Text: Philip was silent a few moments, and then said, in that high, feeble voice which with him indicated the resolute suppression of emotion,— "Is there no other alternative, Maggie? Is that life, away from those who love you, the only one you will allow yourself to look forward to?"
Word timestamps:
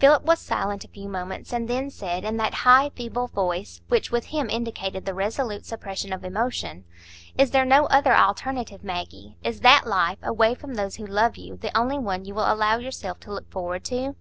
Philip 0.00 0.24
was 0.24 0.40
silent 0.40 0.84
a 0.84 0.88
few 0.88 1.08
moments, 1.08 1.52
and 1.52 1.68
then 1.68 1.90
said, 1.90 2.24
in 2.24 2.38
that 2.38 2.54
high, 2.66 2.90
feeble 2.96 3.28
voice 3.28 3.82
which 3.86 4.10
with 4.10 4.24
him 4.24 4.50
indicated 4.50 5.04
the 5.06 5.14
resolute 5.14 5.64
suppression 5.64 6.12
of 6.12 6.24
emotion,— 6.24 6.82
"Is 7.38 7.52
there 7.52 7.64
no 7.64 7.86
other 7.86 8.12
alternative, 8.12 8.82
Maggie? 8.82 9.36
Is 9.44 9.60
that 9.60 9.86
life, 9.86 10.18
away 10.24 10.56
from 10.56 10.74
those 10.74 10.96
who 10.96 11.06
love 11.06 11.36
you, 11.36 11.56
the 11.56 11.70
only 11.78 12.00
one 12.00 12.24
you 12.24 12.34
will 12.34 12.52
allow 12.52 12.78
yourself 12.78 13.20
to 13.20 13.32
look 13.32 13.48
forward 13.48 13.84
to?" 13.84 14.16